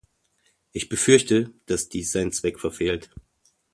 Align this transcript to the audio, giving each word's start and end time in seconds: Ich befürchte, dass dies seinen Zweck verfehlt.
Ich 0.71 0.89
befürchte, 0.89 1.53
dass 1.67 1.87
dies 1.87 2.11
seinen 2.11 2.31
Zweck 2.31 2.59
verfehlt. 2.59 3.11